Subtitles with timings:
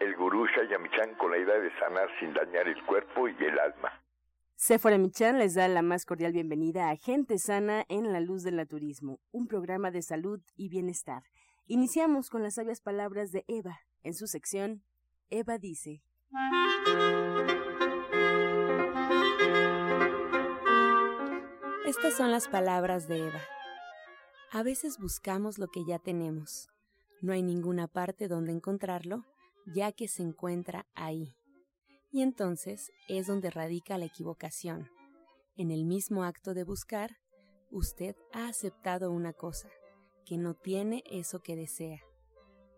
[0.00, 4.02] el gurú Shayamichan con la idea de sanar sin dañar el cuerpo y el alma.
[4.56, 8.56] Sephora Michan les da la más cordial bienvenida a Gente Sana en la Luz del
[8.56, 11.22] Naturismo, un programa de salud y bienestar.
[11.66, 13.80] Iniciamos con las sabias palabras de Eva.
[14.02, 14.82] En su sección,
[15.28, 16.02] Eva dice.
[21.86, 23.40] Estas son las palabras de Eva.
[24.52, 26.68] A veces buscamos lo que ya tenemos.
[27.20, 29.24] No hay ninguna parte donde encontrarlo,
[29.74, 31.36] ya que se encuentra ahí.
[32.10, 34.88] Y entonces es donde radica la equivocación.
[35.56, 37.16] En el mismo acto de buscar,
[37.70, 39.68] usted ha aceptado una cosa,
[40.24, 42.00] que no tiene eso que desea.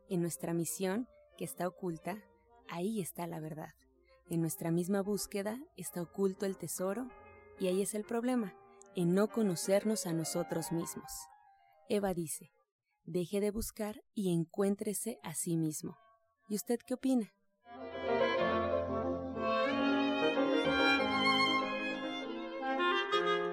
[0.08, 1.08] En nuestra misión,
[1.38, 2.22] que está oculta,
[2.68, 3.72] ahí está la verdad.
[4.28, 7.08] En nuestra misma búsqueda está oculto el tesoro,
[7.58, 8.54] y ahí es el problema,
[8.94, 11.10] en no conocernos a nosotros mismos.
[11.88, 12.50] Eva dice,
[13.04, 15.96] deje de buscar y encuéntrese a sí mismo.
[16.52, 17.32] ¿Y usted qué opina?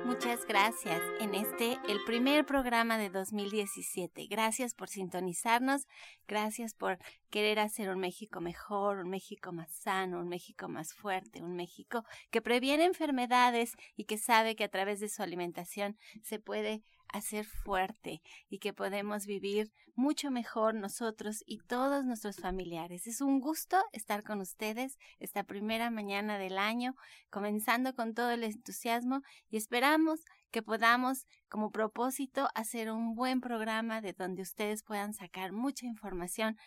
[0.03, 4.27] Muchas gracias en este, el primer programa de 2017.
[4.29, 5.87] Gracias por sintonizarnos,
[6.27, 11.41] gracias por querer hacer un México mejor, un México más sano, un México más fuerte,
[11.41, 16.37] un México que previene enfermedades y que sabe que a través de su alimentación se
[16.37, 23.07] puede hacer fuerte y que podemos vivir mucho mejor nosotros y todos nuestros familiares.
[23.07, 26.95] Es un gusto estar con ustedes esta primera mañana del año,
[27.29, 34.01] comenzando con todo el entusiasmo y esperamos que podamos como propósito hacer un buen programa
[34.01, 36.57] de donde ustedes puedan sacar mucha información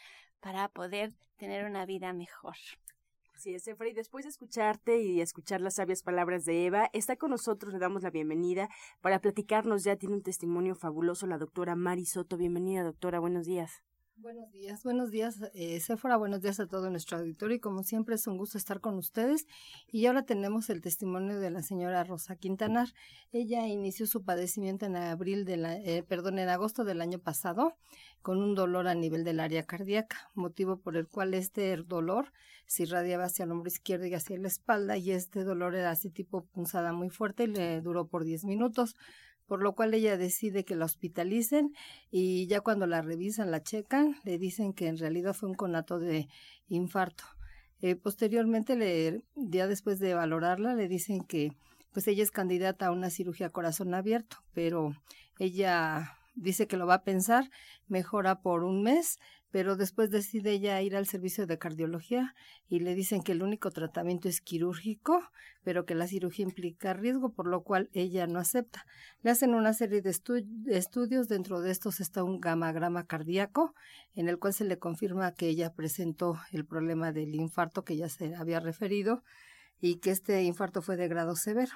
[0.40, 2.56] para poder tener una vida mejor.
[3.42, 7.32] Sí, es, y después de escucharte y escuchar las sabias palabras de Eva, está con
[7.32, 8.68] nosotros, le damos la bienvenida
[9.00, 12.36] para platicarnos, ya tiene un testimonio fabuloso la doctora Mari Soto.
[12.36, 13.82] Bienvenida, doctora, buenos días.
[14.16, 18.14] Buenos días, buenos días, eh, Sephora, buenos días a todo nuestro auditorio y como siempre
[18.14, 19.46] es un gusto estar con ustedes.
[19.90, 22.88] Y ahora tenemos el testimonio de la señora Rosa Quintanar.
[23.32, 27.76] Ella inició su padecimiento en abril de la, eh, perdón, en agosto del año pasado
[28.20, 32.32] con un dolor a nivel del área cardíaca, motivo por el cual este dolor
[32.66, 36.10] se irradiaba hacia el hombro izquierdo y hacia la espalda y este dolor era así
[36.10, 38.94] tipo punzada muy fuerte y le duró por 10 minutos
[39.52, 41.74] por lo cual ella decide que la hospitalicen
[42.10, 45.98] y ya cuando la revisan, la checan, le dicen que en realidad fue un conato
[45.98, 46.26] de
[46.68, 47.24] infarto.
[47.82, 51.52] Eh, posteriormente, le, ya después de valorarla, le dicen que
[51.92, 54.96] pues ella es candidata a una cirugía corazón abierto, pero
[55.38, 57.50] ella dice que lo va a pensar,
[57.88, 59.18] mejora por un mes,
[59.52, 62.34] pero después decide ella ir al servicio de cardiología
[62.68, 65.22] y le dicen que el único tratamiento es quirúrgico,
[65.62, 68.86] pero que la cirugía implica riesgo, por lo cual ella no acepta.
[69.22, 73.74] Le hacen una serie de, estudios, dentro de estos está un gamagrama cardíaco,
[74.14, 78.08] en el cual se le confirma que ella presentó el problema del infarto que ya
[78.08, 79.22] se había referido
[79.80, 81.74] y que este infarto fue de grado severo.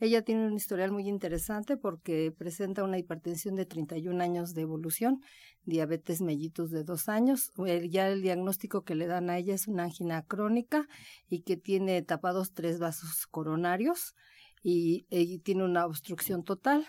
[0.00, 5.20] Ella tiene un historial muy interesante porque presenta una hipertensión de 31 años de evolución,
[5.68, 7.52] diabetes mellitus de dos años.
[7.88, 10.88] ya el diagnóstico que le dan a ella es una angina crónica
[11.28, 14.14] y que tiene tapados tres vasos coronarios
[14.62, 16.86] y, y tiene una obstrucción total.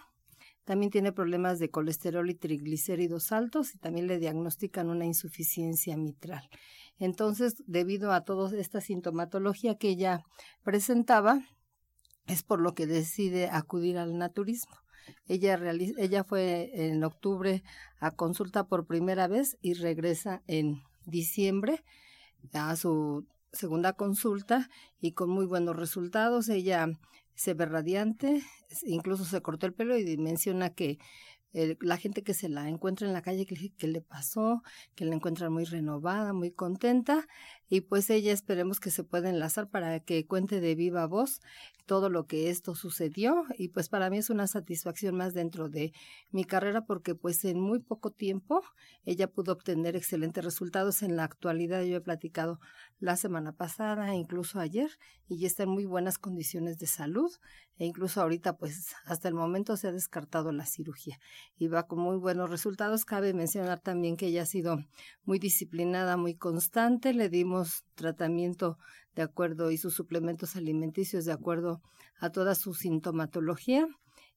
[0.63, 6.47] También tiene problemas de colesterol y triglicéridos altos y también le diagnostican una insuficiencia mitral.
[6.99, 10.21] Entonces, debido a toda esta sintomatología que ella
[10.63, 11.41] presentaba,
[12.27, 14.75] es por lo que decide acudir al naturismo.
[15.27, 15.59] Ella,
[15.97, 17.63] ella fue en octubre
[17.99, 21.83] a consulta por primera vez y regresa en diciembre
[22.53, 24.69] a su segunda consulta
[25.01, 26.49] y con muy buenos resultados.
[26.49, 26.87] Ella
[27.35, 28.41] se ve radiante,
[28.85, 30.99] incluso se cortó el pelo y menciona que
[31.51, 34.61] la gente que se la encuentra en la calle, que, que, le pasó,
[34.95, 37.27] que la encuentra muy renovada, muy contenta,
[37.69, 41.41] y pues ella esperemos que se pueda enlazar para que cuente de viva voz
[41.85, 45.91] todo lo que esto sucedió y pues para mí es una satisfacción más dentro de
[46.31, 48.61] mi carrera porque pues en muy poco tiempo
[49.05, 51.01] ella pudo obtener excelentes resultados.
[51.01, 52.59] En la actualidad yo he platicado
[52.99, 54.91] la semana pasada incluso ayer
[55.27, 57.31] y está en muy buenas condiciones de salud
[57.77, 61.19] e incluso ahorita pues hasta el momento se ha descartado la cirugía
[61.57, 63.05] y va con muy buenos resultados.
[63.05, 64.77] Cabe mencionar también que ella ha sido
[65.23, 67.58] muy disciplinada muy constante le dimos
[67.95, 68.77] tratamiento
[69.15, 71.81] de acuerdo y sus suplementos alimenticios de acuerdo
[72.19, 73.87] a toda su sintomatología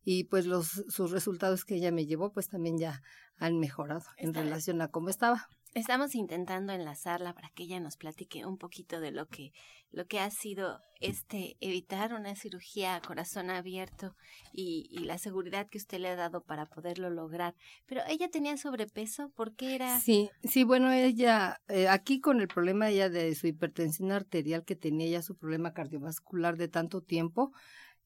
[0.04, 3.02] y pues los sus resultados que ella me llevó pues también ya
[3.36, 5.48] han mejorado en relación a cómo estaba.
[5.74, 9.52] Estamos intentando enlazarla para que ella nos platique un poquito de lo que
[9.90, 14.14] lo que ha sido este evitar una cirugía a corazón abierto
[14.52, 17.54] y, y la seguridad que usted le ha dado para poderlo lograr.
[17.86, 19.98] Pero ella tenía sobrepeso, ¿por qué era?
[20.00, 24.76] Sí, sí, bueno, ella eh, aquí con el problema ella de su hipertensión arterial que
[24.76, 27.52] tenía ya su problema cardiovascular de tanto tiempo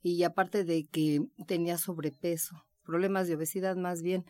[0.03, 4.25] y aparte de que tenía sobrepeso problemas de obesidad más bien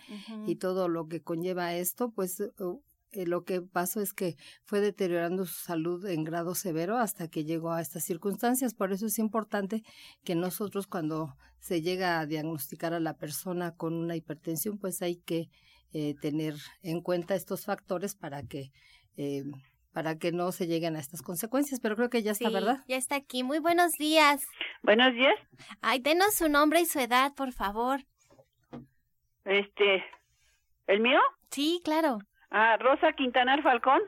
[0.46, 2.42] y todo lo que conlleva esto, pues
[3.16, 7.44] eh, lo que pasó es que fue deteriorando su salud en grado severo hasta que
[7.44, 8.74] llegó a estas circunstancias.
[8.74, 9.82] Por eso es importante
[10.22, 15.16] que nosotros cuando se llega a diagnosticar a la persona con una hipertensión, pues hay
[15.16, 15.48] que
[15.94, 18.70] eh, tener en cuenta estos factores para que
[19.16, 19.44] eh,
[19.92, 21.80] para que no se lleguen a estas consecuencias.
[21.80, 22.84] Pero creo que ya está, ¿verdad?
[22.86, 23.42] Ya está aquí.
[23.42, 24.46] Muy buenos días.
[24.82, 25.36] Buenos días.
[25.80, 28.04] Ay, denos su nombre y su edad, por favor.
[29.46, 30.04] Este,
[30.86, 31.20] ¿el mío?
[31.50, 32.18] Sí, claro.
[32.50, 34.00] Ah, Rosa Quintanar Falcón.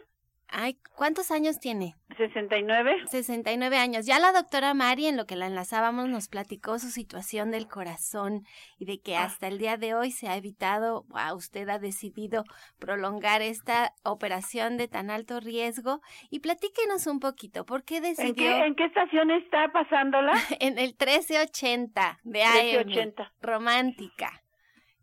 [0.50, 1.94] Ay, ¿cuántos años tiene?
[2.16, 3.02] 69.
[3.10, 4.06] 69 años.
[4.06, 8.44] Ya la doctora Mari, en lo que la enlazábamos, nos platicó su situación del corazón
[8.78, 9.24] y de que Ah.
[9.24, 12.44] hasta el día de hoy se ha evitado, wow, usted ha decidido
[12.78, 16.00] prolongar esta operación de tan alto riesgo.
[16.30, 20.32] Y platíquenos un poquito, ¿por qué ¿En decidió qué, ¿En qué estación está pasándola?
[20.60, 22.52] en el 1380 de AM?
[22.54, 23.32] 1380.
[23.42, 24.42] Romántica.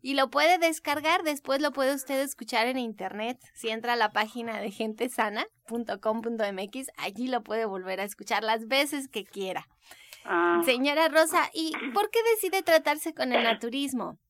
[0.06, 3.38] Y lo puede descargar, después lo puede usted escuchar en internet.
[3.54, 9.08] Si entra a la página de gentesana.com.mx, allí lo puede volver a escuchar las veces
[9.08, 9.66] que quiera.
[10.24, 14.20] Ah, Señora Rosa, ¿y por qué decide tratarse con el naturismo?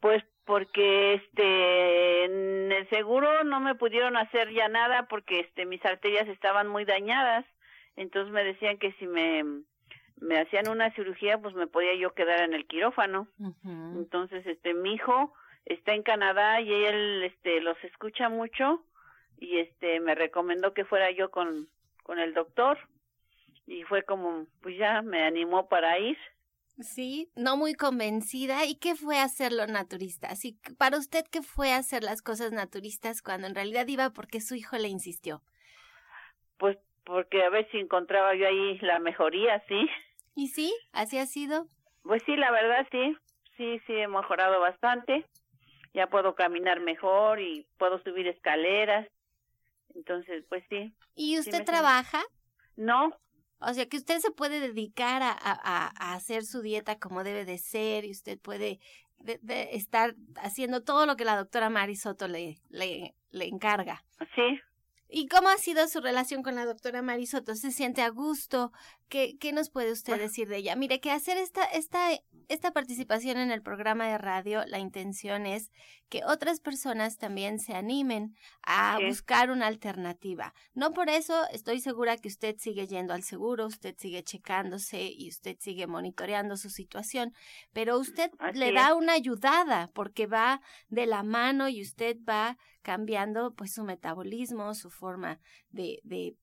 [0.00, 5.84] pues porque este en el seguro no me pudieron hacer ya nada porque este mis
[5.84, 7.44] arterias estaban muy dañadas.
[7.94, 9.44] Entonces me decían que si me
[10.22, 13.28] me hacían una cirugía, pues me podía yo quedar en el quirófano.
[13.64, 15.34] Entonces, este, mi hijo
[15.64, 18.84] está en Canadá y él, este, los escucha mucho
[19.38, 21.68] y este, me recomendó que fuera yo con,
[22.04, 22.78] con el doctor
[23.66, 26.16] y fue como, pues ya me animó para ir.
[26.78, 28.64] Sí, no muy convencida.
[28.64, 30.28] ¿Y qué fue hacerlo naturista?
[30.28, 34.54] Así, para usted, ¿qué fue hacer las cosas naturistas cuando en realidad iba porque su
[34.54, 35.42] hijo le insistió?
[36.58, 39.88] Pues porque a ver si encontraba yo ahí la mejoría, sí.
[40.34, 40.74] ¿Y sí?
[40.92, 41.68] ¿Así ha sido?
[42.02, 43.16] Pues sí, la verdad sí,
[43.56, 45.26] sí, sí he mejorado bastante.
[45.94, 49.06] Ya puedo caminar mejor y puedo subir escaleras.
[49.94, 50.94] Entonces, pues sí.
[51.14, 52.22] ¿Y usted trabaja?
[52.76, 53.10] No,
[53.64, 57.22] O sea, que usted se puede dedicar a, a, a- a hacer su dieta como
[57.22, 58.80] debe de ser y usted puede
[59.18, 64.02] de- de estar haciendo todo lo que la doctora Mari Soto le, le, le encarga.
[64.34, 64.58] sí,
[65.08, 67.54] ¿Y cómo ha sido su relación con la doctora Mari Soto?
[67.54, 68.72] ¿Se siente a gusto?
[69.12, 70.22] ¿Qué, qué nos puede usted Bueno.
[70.22, 70.74] decir de ella?
[70.74, 72.08] Mire, que hacer esta, esta,
[72.48, 75.70] esta participación en el programa de radio, la intención es
[76.08, 79.04] que otras personas también se animen a Sí.
[79.08, 80.54] buscar una alternativa.
[80.72, 85.28] No por eso estoy segura que usted sigue yendo al seguro, usted sigue checándose y
[85.28, 87.34] usted sigue monitoreando su situación,
[87.74, 88.94] pero usted Así le da es.
[88.94, 94.88] una ayudada porque va de la mano y usted va cambiando pues su metabolismo, su
[94.88, 95.38] forma
[95.68, 96.34] de, de,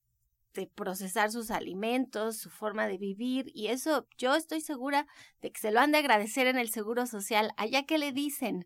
[0.54, 5.06] de procesar sus alimentos, su forma de vivir y eso yo estoy segura
[5.42, 7.52] de que se lo han de agradecer en el Seguro Social.
[7.58, 8.66] Allá que le dicen,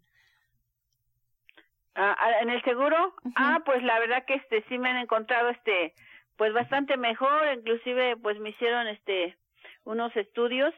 [1.96, 5.50] Ah, ah, en el seguro, ah, pues la verdad que este sí me han encontrado
[5.50, 5.93] este
[6.38, 9.38] pues bastante mejor, inclusive pues me hicieron este
[9.84, 10.74] unos estudios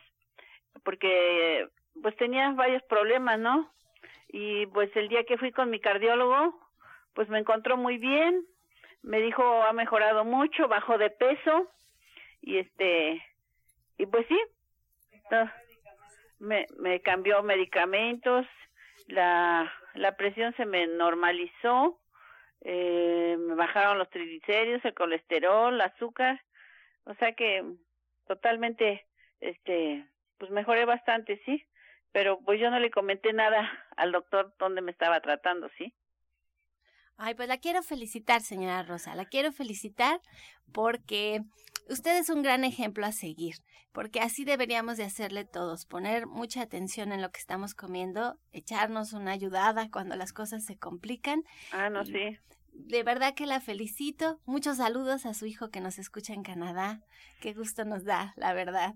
[0.83, 1.69] porque
[2.01, 3.71] pues tenía varios problemas, ¿no?
[4.27, 6.59] Y pues el día que fui con mi cardiólogo,
[7.13, 8.45] pues me encontró muy bien,
[9.05, 11.71] me dijo ha mejorado mucho, bajó de peso
[12.41, 13.23] y este
[13.97, 14.39] y pues sí,
[16.39, 18.45] me me cambió medicamentos,
[19.07, 21.99] la la presión se me normalizó,
[22.61, 26.41] eh, me bajaron los triglicéridos, el colesterol, el azúcar,
[27.05, 27.63] o sea que
[28.27, 29.05] totalmente,
[29.39, 30.05] este,
[30.39, 31.63] pues mejoré bastante, sí,
[32.11, 35.93] pero pues yo no le comenté nada al doctor dónde me estaba tratando, sí.
[37.17, 40.21] Ay, pues la quiero felicitar, señora Rosa, la quiero felicitar
[40.71, 41.43] porque
[41.89, 43.55] usted es un gran ejemplo a seguir,
[43.93, 49.13] porque así deberíamos de hacerle todos, poner mucha atención en lo que estamos comiendo, echarnos
[49.13, 51.43] una ayudada cuando las cosas se complican.
[51.71, 52.37] Ah, no, sí.
[52.73, 54.41] De verdad que la felicito.
[54.45, 57.01] Muchos saludos a su hijo que nos escucha en Canadá.
[57.39, 58.95] Qué gusto nos da, la verdad.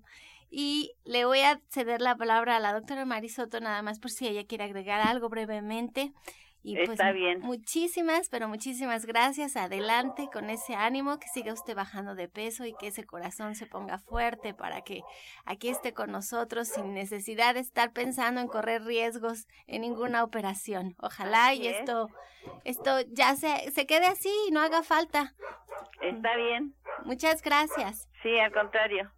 [0.51, 4.27] Y le voy a ceder la palabra a la doctora Marisoto nada más por si
[4.27, 6.11] ella quiere agregar algo brevemente.
[6.61, 7.39] Y pues, Está bien.
[7.39, 9.55] Muchísimas, pero muchísimas gracias.
[9.55, 13.65] Adelante con ese ánimo, que siga usted bajando de peso y que ese corazón se
[13.65, 15.01] ponga fuerte para que
[15.45, 20.95] aquí esté con nosotros sin necesidad de estar pensando en correr riesgos en ninguna operación.
[20.99, 22.09] Ojalá y esto,
[22.65, 25.33] esto ya se, se quede así y no haga falta.
[26.01, 26.75] Está bien.
[27.05, 28.09] Muchas gracias.
[28.21, 29.11] Sí, al contrario.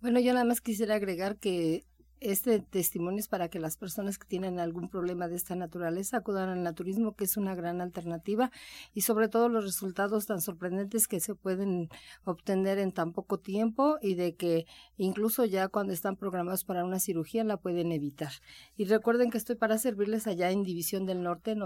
[0.00, 1.82] Bueno, yo nada más quisiera agregar que
[2.30, 6.48] este testimonio es para que las personas que tienen algún problema de esta naturaleza acudan
[6.48, 8.50] al naturismo, que es una gran alternativa,
[8.94, 11.88] y sobre todo los resultados tan sorprendentes que se pueden
[12.24, 14.66] obtener en tan poco tiempo y de que
[14.96, 18.32] incluso ya cuando están programados para una cirugía la pueden evitar.
[18.76, 21.56] Y recuerden que estoy para servirles allá en División del Norte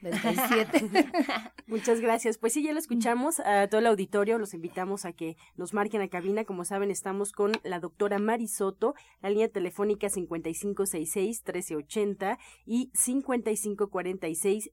[0.00, 1.10] 997.
[1.66, 2.38] Muchas gracias.
[2.38, 3.40] Pues sí, ya lo escuchamos.
[3.40, 6.44] A todo el auditorio los invitamos a que nos marquen a cabina.
[6.44, 12.90] Como saben, estamos con la doctora Marisoto, la línea telefónica 5566-1380 y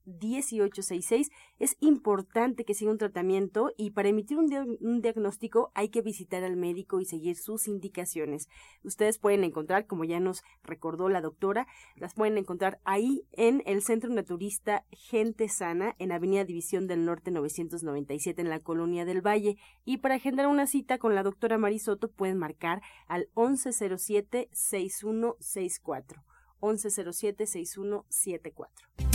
[0.05, 1.29] 5546-1866.
[1.59, 6.01] Es importante que siga un tratamiento y para emitir un, dia- un diagnóstico hay que
[6.01, 8.47] visitar al médico y seguir sus indicaciones.
[8.83, 13.81] Ustedes pueden encontrar, como ya nos recordó la doctora, las pueden encontrar ahí en el
[13.81, 19.55] Centro Naturista Gente Sana, en Avenida División del Norte 997, en la Colonia del Valle.
[19.85, 26.21] Y para agendar una cita con la doctora Marisoto pueden marcar al 1107-6164.
[26.59, 29.14] 1107-6174.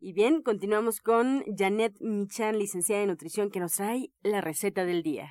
[0.00, 5.02] Y bien, continuamos con Janet Michan, licenciada en nutrición, que nos trae la receta del
[5.02, 5.26] día.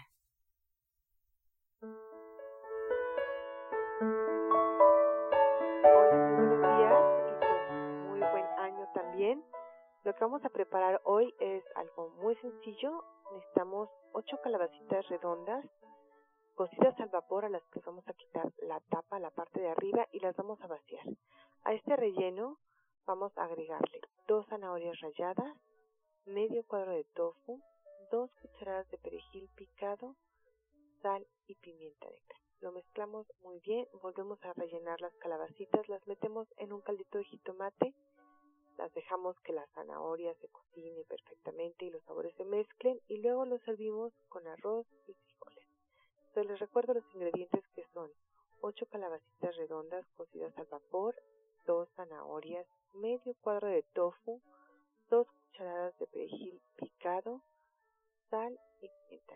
[8.31, 9.37] Pues.
[10.03, 13.05] Lo que vamos a preparar hoy es algo muy sencillo.
[13.33, 15.65] Necesitamos ocho calabacitas redondas
[16.55, 20.07] cocidas al vapor a las que vamos a quitar la tapa, la parte de arriba
[20.11, 21.05] y las vamos a vaciar.
[21.63, 22.57] A este relleno
[23.05, 25.55] vamos a agregarle dos zanahorias ralladas,
[26.25, 27.61] medio cuadro de tofu,
[28.11, 30.15] dos cucharadas de perejil picado,
[31.01, 32.35] sal y pimienta negra.
[32.59, 37.23] Lo mezclamos muy bien, volvemos a rellenar las calabacitas, las metemos en un caldito de
[37.23, 37.93] jitomate,
[38.77, 43.45] las dejamos que la zanahoria se cocine perfectamente y los sabores se mezclen y luego
[43.45, 45.65] lo servimos con arroz y frijoles.
[46.27, 48.11] Entonces les recuerdo los ingredientes que son
[48.59, 51.15] 8 calabacitas redondas cocidas al vapor,
[51.65, 52.67] 2 zanahorias,
[52.97, 54.41] medio cuadro de tofu,
[55.09, 57.41] 2 cucharadas de perejil picado,
[58.29, 59.35] sal y pimienta.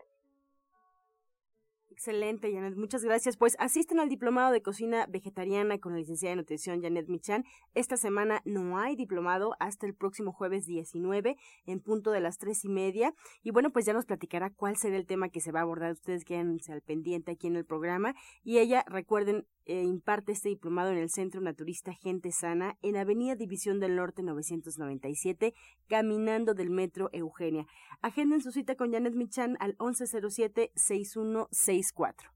[1.92, 2.74] Excelente, Janet.
[2.74, 3.36] Muchas gracias.
[3.36, 7.44] Pues asisten al diplomado de cocina vegetariana con la licenciada de nutrición Janet Michan.
[7.74, 12.64] Esta semana no hay diplomado hasta el próximo jueves 19 en punto de las tres
[12.64, 13.14] y media.
[13.42, 15.92] Y bueno, pues ya nos platicará cuál será el tema que se va a abordar.
[15.92, 18.14] Ustedes quédense al pendiente aquí en el programa.
[18.42, 23.34] Y ella, recuerden, eh, imparte este diplomado en el Centro Naturista Gente Sana en Avenida
[23.34, 25.54] División del Norte 997,
[25.88, 27.66] caminando del Metro Eugenia.
[28.00, 32.32] Agenden su cita con Janet Michan al 1107-6164.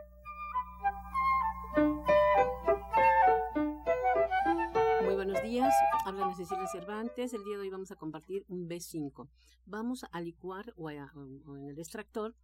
[5.57, 5.73] Días,
[6.05, 7.33] habla Cecilia Cervantes.
[7.33, 9.27] El día de hoy vamos a compartir un B5.
[9.65, 12.35] Vamos a licuar o, en el extractor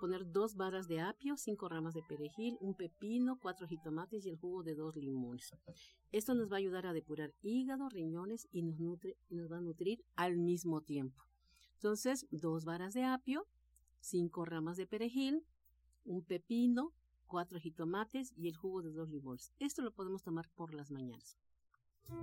[0.00, 4.36] poner dos varas de apio, cinco ramas de perejil, un pepino, cuatro jitomates y el
[4.36, 5.50] jugo de dos limones.
[6.12, 9.62] Esto nos va a ayudar a depurar hígado, riñones y nos, nutre, nos va a
[9.62, 11.24] nutrir al mismo tiempo.
[11.76, 13.46] Entonces, dos varas de apio,
[14.00, 15.42] cinco ramas de perejil,
[16.04, 16.92] un pepino,
[17.26, 19.54] cuatro jitomates y el jugo de dos limones.
[19.58, 21.38] Esto lo podemos tomar por las mañanas.
[22.10, 22.22] Thank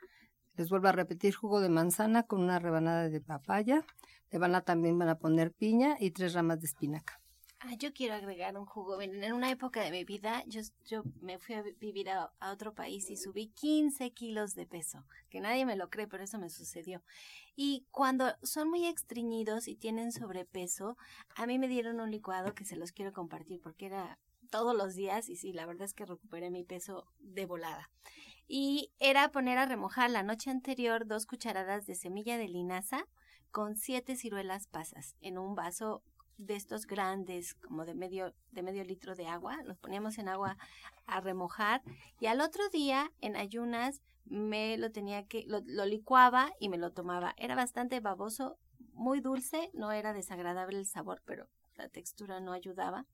[0.57, 3.85] Les vuelvo a repetir jugo de manzana con una rebanada de papaya.
[4.31, 7.21] Le también van a poner piña y tres ramas de espinaca.
[7.63, 9.03] Ah, yo quiero agregar un jugo.
[9.03, 12.75] En una época de mi vida, yo, yo me fui a vivir a, a, otro
[12.75, 15.05] país y subí 15 kilos de peso.
[15.29, 17.03] Que nadie me lo cree, pero eso me sucedió.
[17.57, 20.97] Y cuando son muy extriñidos y tienen sobrepeso,
[21.37, 24.19] a mí me dieron un licuado que se los quiero compartir porque era
[24.51, 27.91] todos los días y sí, la verdad es que recuperé mi peso de volada.
[28.47, 33.07] Y era poner a remojar la noche anterior dos cucharadas de semilla de linaza
[33.51, 36.03] con siete ciruelas pasas en un vaso
[36.37, 40.57] de estos grandes, como de medio, de medio litro de agua, los poníamos en agua
[41.07, 41.83] a remojar
[42.19, 46.79] y al otro día en ayunas me lo tenía que, lo, lo licuaba y me
[46.79, 47.35] lo tomaba.
[47.37, 48.57] Era bastante baboso,
[48.95, 51.47] muy dulce, no era desagradable el sabor, pero
[51.81, 53.07] la textura no ayudaba.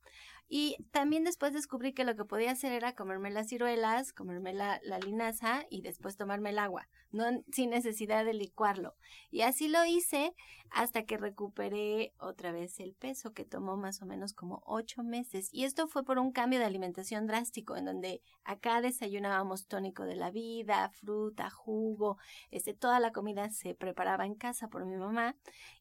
[0.49, 4.81] Y también después descubrí que lo que podía hacer era comerme las ciruelas, comerme la,
[5.05, 8.95] linaza y después tomarme el agua, no sin necesidad de licuarlo.
[9.33, 10.35] Y así lo hice
[10.71, 15.49] hasta que recuperé otra vez el peso, que tomó más o menos como ocho meses.
[15.53, 20.15] Y esto fue por un cambio de alimentación drástico, en donde acá desayunábamos tónico de
[20.15, 22.19] la vida, fruta, jugo,
[22.53, 25.35] este, toda la comida se preparaba en casa por mi mamá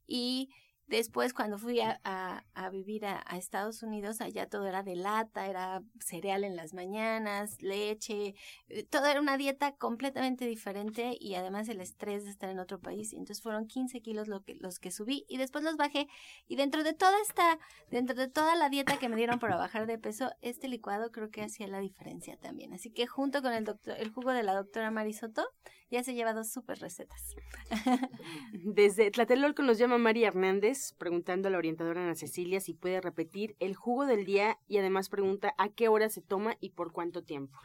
[0.07, 0.49] y
[0.87, 5.81] Después, cuando fui a, a, vivir a, Estados Unidos, allá todo era de lata, era
[5.99, 8.35] cereal en las mañanas, leche,
[8.69, 12.79] eh, todo era una dieta completamente diferente y además el estrés de estar en otro
[12.79, 13.13] país.
[13.13, 16.07] Entonces fueron 15 kilos lo que, los que subí y después los bajé.
[16.47, 17.57] Y dentro de toda esta,
[17.89, 21.31] dentro de toda la dieta que me dieron para bajar de peso, este licuado creo
[21.31, 22.73] que hacía la diferencia también.
[22.73, 25.47] Así que junto con el, doctor, el jugo de la doctora Marisoto,
[25.91, 27.35] ya se lleva dos súper recetas.
[28.53, 33.55] Desde Tlatelolco nos llama María Hernández preguntando a la orientadora Ana Cecilia si puede repetir
[33.59, 37.23] el jugo del día y además pregunta a qué hora se toma y por cuánto
[37.23, 37.57] tiempo.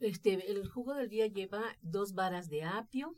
[0.00, 3.16] Este, el jugo del día lleva dos varas de apio,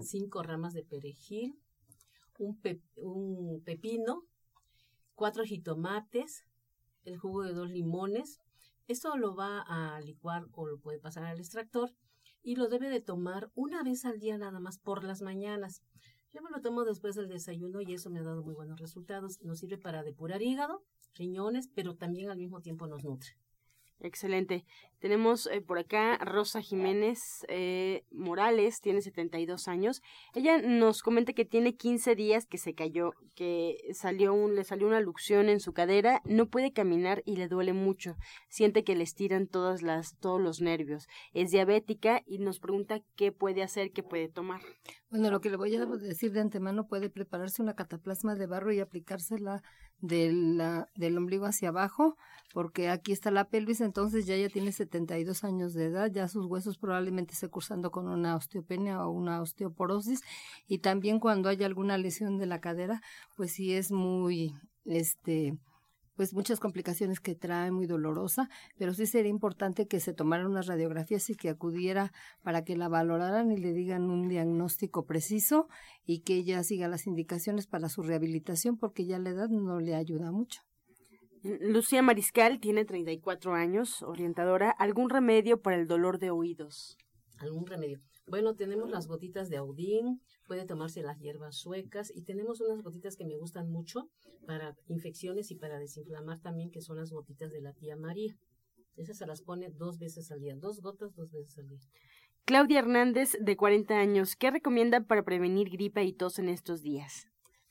[0.00, 1.60] cinco ramas de perejil,
[2.38, 2.58] un,
[2.96, 4.24] un pepino,
[5.14, 6.44] cuatro jitomates,
[7.04, 8.40] el jugo de dos limones.
[8.88, 11.92] Esto lo va a licuar o lo puede pasar al extractor
[12.42, 15.82] y lo debe de tomar una vez al día nada más por las mañanas.
[16.32, 19.40] Yo me lo tomo después del desayuno y eso me ha dado muy buenos resultados.
[19.42, 23.36] Nos sirve para depurar hígado, riñones, pero también al mismo tiempo nos nutre.
[24.00, 24.64] Excelente.
[24.98, 30.02] Tenemos eh, por acá Rosa Jiménez eh, Morales, tiene 72 años.
[30.34, 34.86] Ella nos comenta que tiene 15 días que se cayó, que salió un, le salió
[34.86, 38.16] una luxión en su cadera, no puede caminar y le duele mucho.
[38.48, 41.06] Siente que le estiran todas las, todos los nervios.
[41.32, 44.60] Es diabética y nos pregunta qué puede hacer, qué puede tomar.
[45.16, 48.70] Bueno, lo que le voy a decir de antemano, puede prepararse una cataplasma de barro
[48.70, 49.62] y aplicársela
[49.98, 52.18] de la, del ombligo hacia abajo,
[52.52, 56.44] porque aquí está la pelvis, entonces ya ella tiene 72 años de edad, ya sus
[56.44, 60.20] huesos probablemente se cursando con una osteopenia o una osteoporosis,
[60.68, 63.00] y también cuando hay alguna lesión de la cadera,
[63.38, 64.52] pues sí es muy,
[64.84, 65.56] este,
[66.16, 68.48] pues muchas complicaciones que trae, muy dolorosa,
[68.78, 72.88] pero sí sería importante que se tomaran unas radiografías y que acudiera para que la
[72.88, 75.68] valoraran y le digan un diagnóstico preciso
[76.04, 79.94] y que ella siga las indicaciones para su rehabilitación porque ya la edad no le
[79.94, 80.62] ayuda mucho.
[81.42, 84.70] Lucía Mariscal tiene 34 años, orientadora.
[84.70, 86.96] ¿Algún remedio para el dolor de oídos?
[87.38, 88.00] ¿Algún remedio?
[88.28, 93.16] Bueno, tenemos las gotitas de Audín, puede tomarse las hierbas suecas y tenemos unas gotitas
[93.16, 94.10] que me gustan mucho
[94.46, 98.36] para infecciones y para desinflamar también, que son las gotitas de la tía María.
[98.96, 101.80] Esas se las pone dos veces al día, dos gotas dos veces al día.
[102.44, 107.28] Claudia Hernández, de 40 años, ¿qué recomienda para prevenir gripa y tos en estos días?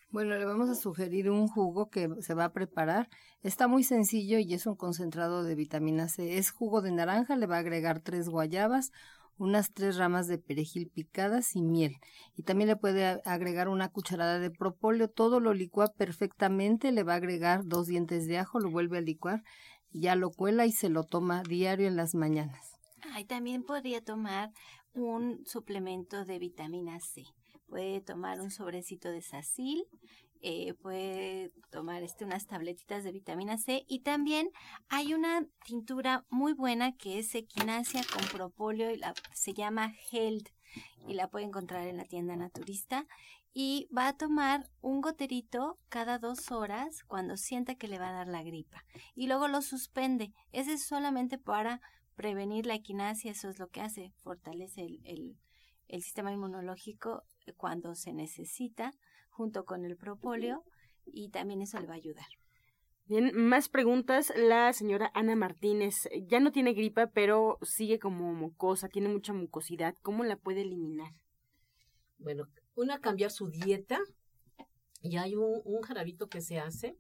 [0.10, 3.10] Bueno, le vamos a sugerir un jugo que se va a preparar.
[3.41, 6.38] Está muy sencillo y es un concentrado de vitamina C.
[6.38, 8.91] Es jugo de naranja, le va a agregar tres guayabas,
[9.38, 11.95] unas tres ramas de perejil picadas y miel.
[12.36, 15.10] Y también le puede agregar una cucharada de propóleo.
[15.10, 19.02] Todo lo licúa perfectamente, le va a agregar dos dientes de ajo, lo vuelve a
[19.02, 19.43] licuar,
[19.91, 22.76] ya lo cuela y se lo toma diario en las mañanas.
[23.13, 24.52] Ay, también podría tomar
[24.93, 27.24] un suplemento de vitamina C.
[27.67, 29.84] Puede tomar un sobrecito de sacil,
[30.41, 34.52] eh, puede tomar este, unas tabletitas de vitamina C y también
[34.89, 40.50] hay una tintura muy buena que es equinacia con propóleo y la, se llama Held
[41.08, 43.08] y la puede encontrar en la tienda naturista
[43.54, 48.13] y va a tomar un goterito cada dos horas cuando sienta que le va a
[48.13, 48.84] dar la gripa
[49.15, 50.34] y luego lo suspende.
[50.52, 51.82] Ese es solamente para
[52.15, 55.38] prevenir la equinacia, eso es lo que hace, fortalece el, el,
[55.88, 57.24] el sistema inmunológico
[57.58, 58.93] cuando se necesita
[59.30, 60.63] junto con el propóleo
[61.06, 62.26] y también eso le va a ayudar.
[63.08, 64.34] Bien, más preguntas.
[64.36, 69.95] La señora Ana Martínez ya no tiene gripa, pero sigue como mucosa, tiene mucha mucosidad.
[70.02, 71.13] ¿Cómo la puede eliminar?
[72.17, 74.00] Bueno, una, cambiar su dieta.
[75.02, 76.98] Y hay un, un jarabito que se hace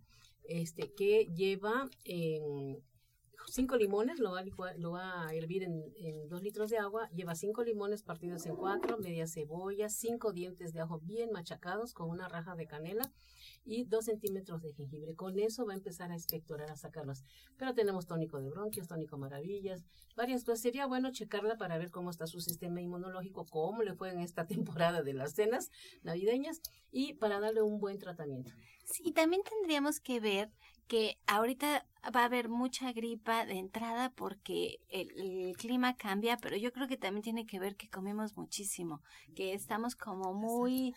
[0.47, 2.77] este, que lleva en
[3.49, 7.09] cinco limones, lo va a, lo va a hervir en, en, dos litros de agua,
[7.11, 12.09] lleva cinco limones partidos en cuatro, media cebolla, cinco dientes de ajo bien machacados con
[12.09, 13.11] una raja de canela
[13.63, 15.15] y dos centímetros de jengibre.
[15.15, 17.23] Con eso va a empezar a expectorar, a sacarlos.
[17.57, 19.83] Pero tenemos tónico de bronquios, tónico maravillas,
[20.15, 20.61] varias cosas.
[20.61, 24.45] Sería bueno checarla para ver cómo está su sistema inmunológico, cómo le fue en esta
[24.47, 25.71] temporada de las cenas
[26.03, 28.51] navideñas y para darle un buen tratamiento.
[28.85, 30.51] Sí, también tendríamos que ver
[30.87, 36.55] que ahorita va a haber mucha gripa de entrada porque el, el, clima cambia, pero
[36.55, 39.01] yo creo que también tiene que ver que comemos muchísimo,
[39.35, 40.93] que estamos como muy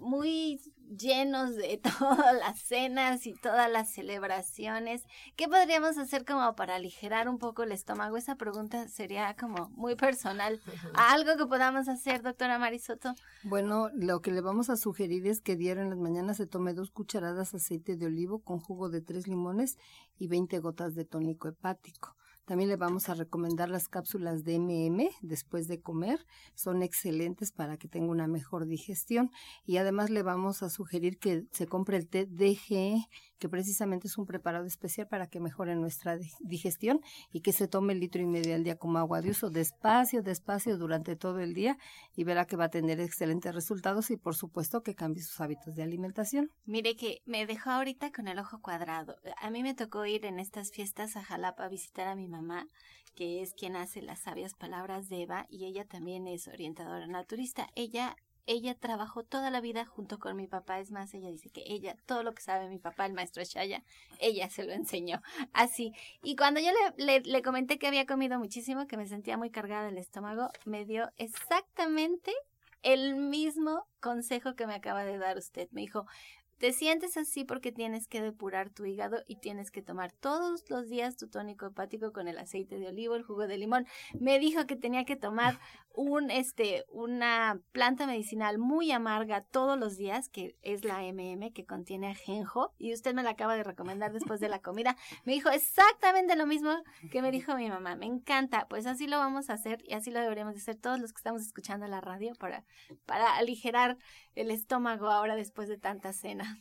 [0.00, 0.60] muy
[0.98, 5.04] llenos de todas las cenas y todas las celebraciones.
[5.36, 8.16] ¿Qué podríamos hacer como para aligerar un poco el estómago?
[8.16, 10.60] Esa pregunta sería como muy personal.
[10.94, 13.14] ¿Algo que podamos hacer, doctora Marisoto?
[13.42, 16.74] Bueno, lo que le vamos a sugerir es que diario en las mañanas se tome
[16.74, 19.78] dos cucharadas aceite de olivo con jugo de tres limones
[20.18, 22.16] y 20 gotas de tónico hepático.
[22.44, 26.26] También le vamos a recomendar las cápsulas de MM después de comer.
[26.54, 29.30] Son excelentes para que tenga una mejor digestión.
[29.64, 33.08] Y además le vamos a sugerir que se compre el té DGE,
[33.42, 37.00] que precisamente es un preparado especial para que mejore nuestra digestión
[37.32, 40.22] y que se tome el litro y medio al día como agua de uso, despacio,
[40.22, 41.76] despacio durante todo el día
[42.14, 45.74] y verá que va a tener excelentes resultados y por supuesto que cambie sus hábitos
[45.74, 46.52] de alimentación.
[46.66, 49.16] Mire que me dejó ahorita con el ojo cuadrado.
[49.40, 52.68] A mí me tocó ir en estas fiestas a Jalapa a visitar a mi mamá,
[53.16, 57.66] que es quien hace las sabias palabras de Eva, y ella también es orientadora naturista.
[57.74, 58.14] Ella
[58.46, 60.80] ella trabajó toda la vida junto con mi papá.
[60.80, 63.82] Es más, ella dice que ella, todo lo que sabe mi papá, el maestro Shaya,
[64.18, 65.22] ella se lo enseñó.
[65.52, 65.92] Así.
[66.22, 69.88] Y cuando yo le, le, comenté que había comido muchísimo, que me sentía muy cargada
[69.88, 72.32] el estómago, me dio exactamente
[72.82, 75.68] el mismo consejo que me acaba de dar usted.
[75.70, 76.06] Me dijo,
[76.62, 80.88] te sientes así porque tienes que depurar tu hígado y tienes que tomar todos los
[80.88, 83.84] días tu tónico hepático con el aceite de olivo, el jugo de limón.
[84.20, 85.58] Me dijo que tenía que tomar
[85.92, 91.66] un este una planta medicinal muy amarga todos los días, que es la MM que
[91.66, 94.96] contiene ajenjo y usted me la acaba de recomendar después de la comida.
[95.24, 96.70] Me dijo exactamente lo mismo
[97.10, 97.96] que me dijo mi mamá.
[97.96, 98.68] Me encanta.
[98.68, 101.18] Pues así lo vamos a hacer y así lo deberíamos de hacer todos los que
[101.18, 102.64] estamos escuchando la radio para
[103.04, 103.98] para aligerar
[104.36, 106.51] el estómago ahora después de tanta cena.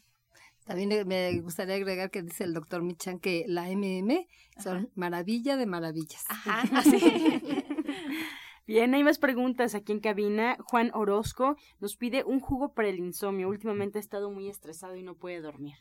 [0.65, 4.27] También me gustaría agregar que dice el doctor Michan que la MM
[4.61, 4.87] son Ajá.
[4.95, 6.23] maravilla de maravillas.
[6.29, 6.97] Ajá, así.
[8.67, 10.55] Bien, hay más preguntas aquí en cabina.
[10.65, 13.49] Juan Orozco nos pide un jugo para el insomnio.
[13.49, 15.75] Últimamente ha estado muy estresado y no puede dormir.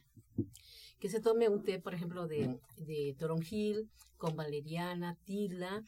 [0.99, 5.83] Que se tome un té, por ejemplo, de, de toronjil con valeriana, tila,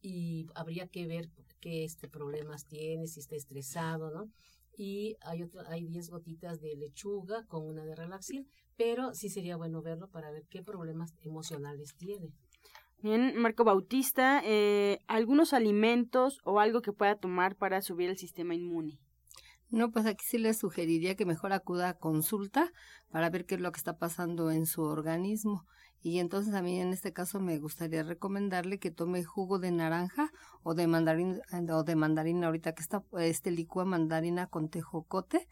[0.00, 1.28] y habría que ver
[1.60, 4.30] qué este problemas tiene, si está estresado, ¿no?
[4.78, 9.56] Y hay otra, hay 10 gotitas de lechuga con una de relaxil, pero sí sería
[9.56, 12.32] bueno verlo para ver qué problemas emocionales tiene.
[13.00, 18.54] Bien, Marco Bautista, eh, ¿algunos alimentos o algo que pueda tomar para subir el sistema
[18.54, 18.98] inmune?
[19.70, 22.72] No, pues aquí sí le sugeriría que mejor acuda a consulta
[23.10, 25.66] para ver qué es lo que está pasando en su organismo.
[26.00, 30.32] Y entonces a mí en este caso me gustaría recomendarle que tome jugo de naranja
[30.62, 31.40] o de mandarina,
[31.72, 35.48] o de mandarina ahorita que está este licúa mandarina con tejocote,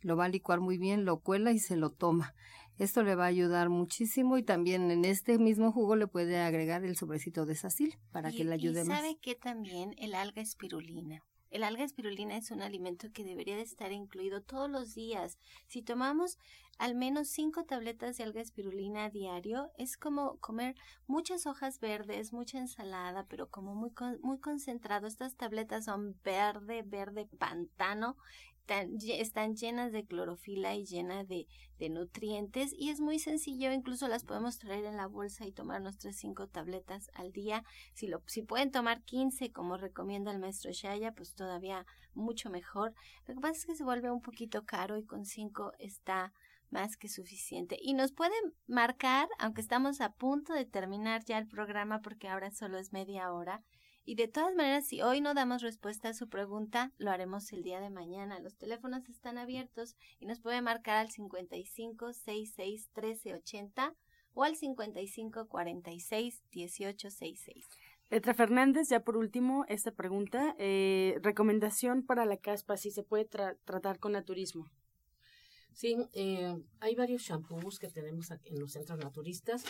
[0.00, 2.34] lo va a licuar muy bien, lo cuela y se lo toma.
[2.76, 6.84] Esto le va a ayudar muchísimo y también en este mismo jugo le puede agregar
[6.84, 8.98] el sobrecito de sacil para que le ayude y más.
[8.98, 11.22] sabe que también el alga espirulina.
[11.54, 15.38] El alga espirulina es un alimento que debería de estar incluido todos los días.
[15.68, 16.36] Si tomamos
[16.78, 20.74] al menos cinco tabletas de alga espirulina a diario, es como comer
[21.06, 25.06] muchas hojas verdes, mucha ensalada, pero como muy, muy concentrado.
[25.06, 28.16] Estas tabletas son verde, verde pantano
[28.66, 31.46] están llenas de clorofila y llenas de,
[31.90, 36.16] nutrientes y es muy sencillo, incluso las podemos traer en la bolsa y tomar nuestras
[36.16, 37.62] cinco tabletas al día.
[37.92, 42.94] Si, lo, si pueden tomar 15 como recomienda el maestro Shaya, pues todavía mucho mejor.
[43.26, 46.32] Lo que pasa es que se vuelve un poquito caro y con cinco está
[46.70, 47.76] más que suficiente.
[47.80, 52.50] Y nos pueden marcar, aunque estamos a punto de terminar ya el programa porque ahora
[52.50, 53.62] solo es media hora,
[54.04, 57.62] y de todas maneras, si hoy no damos respuesta a su pregunta, lo haremos el
[57.62, 58.38] día de mañana.
[58.38, 63.94] Los teléfonos están abiertos y nos puede marcar al 55 66 13 80
[64.34, 67.66] o al 55 46 18 66.
[68.10, 70.54] Petra Fernández, ya por último, esta pregunta.
[70.58, 74.66] Eh, recomendación para la caspa, si se puede tratar con naturismo.
[75.74, 79.64] Sí, eh, hay varios shampoos que tenemos en los centros naturistas,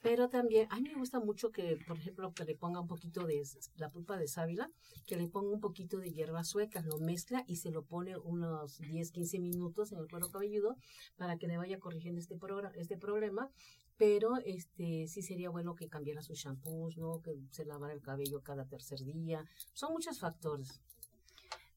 [0.00, 3.26] pero también a mí me gusta mucho que, por ejemplo, que le ponga un poquito
[3.26, 3.42] de
[3.76, 4.70] la pulpa de sábila,
[5.06, 8.78] que le ponga un poquito de hierba sueca, lo mezcla y se lo pone unos
[8.78, 10.76] 10, 15 minutos en el cuero cabelludo
[11.18, 12.38] para que le vaya corrigiendo este,
[12.76, 13.50] este problema
[13.98, 17.20] pero este sí sería bueno que cambiara sus shampoos, ¿no?
[17.20, 19.44] Que se lavara el cabello cada tercer día.
[19.74, 20.80] Son muchos factores.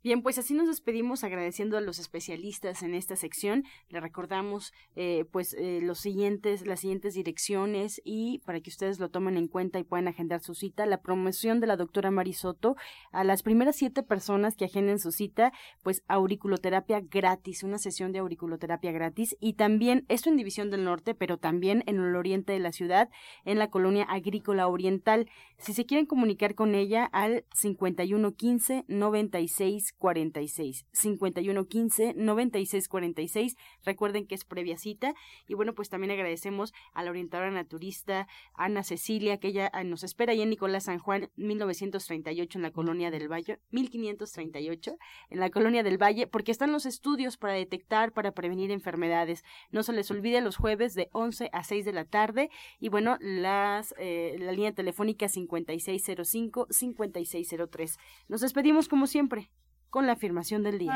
[0.04, 3.64] Bien, pues así nos despedimos agradeciendo a los especialistas en esta sección.
[3.88, 9.08] Le recordamos eh, pues eh, los siguientes, las siguientes direcciones y para que ustedes lo
[9.08, 12.76] tomen en cuenta y puedan agendar su cita, la promoción de la doctora Marisoto
[13.14, 18.20] a las primeras siete personas que agenden su cita, pues auriculoterapia gratis, una sesión de
[18.20, 22.60] auriculoterapia gratis y también esto en División del Norte, pero también en el oriente de
[22.60, 23.10] la ciudad,
[23.46, 25.30] en la colonia agrícola oriental.
[25.60, 33.56] Si se quieren comunicar con ella al 5115 96 46 51 15 96 46.
[33.86, 35.14] Recuerden que es previa cita.
[35.48, 40.04] Y bueno, pues también agradecemos a la orientadora naturista Ana Cecilia, que ella ah, nos
[40.04, 44.98] espera ahí en Nicolás San Juan, 1938, en la colonia del Valle, 1538,
[45.30, 49.44] en la colonia del Valle, porque están los estudios para detectar, para prevenir enfermedades.
[49.72, 52.50] No se les olvide los jueves de 11 a 6 de la tarde.
[52.80, 57.98] Y bueno, las, eh, la línea telefónica 5605-5603.
[58.28, 59.50] Nos despedimos como siempre
[59.94, 60.92] con la afirmación del día.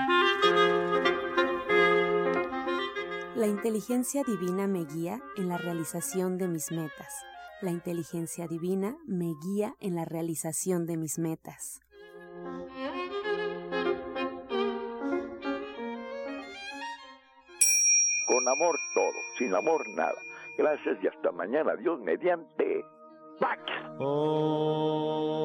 [3.35, 7.23] La inteligencia divina me guía en la realización de mis metas.
[7.61, 11.79] La inteligencia divina me guía en la realización de mis metas.
[18.25, 20.17] Con amor todo, sin amor nada.
[20.57, 21.75] Gracias y hasta mañana.
[21.75, 22.83] Dios mediante.
[23.39, 23.61] ¡Pax!
[23.99, 25.37] Oh.